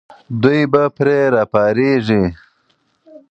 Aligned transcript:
دوی 0.41 0.61
به 0.71 0.83
پرې 0.95 1.19
راپارېږي. 1.35 2.23